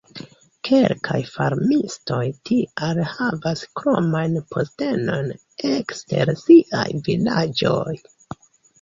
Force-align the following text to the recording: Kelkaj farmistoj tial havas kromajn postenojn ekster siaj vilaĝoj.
Kelkaj 0.69 1.19
farmistoj 1.33 2.21
tial 2.51 3.03
havas 3.13 3.63
kromajn 3.83 4.41
postenojn 4.57 5.33
ekster 5.77 6.37
siaj 6.45 6.87
vilaĝoj. 7.11 7.99